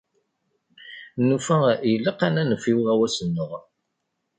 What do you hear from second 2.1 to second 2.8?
ad nanef i